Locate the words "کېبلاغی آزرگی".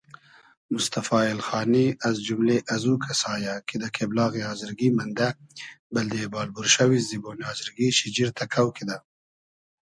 3.95-4.89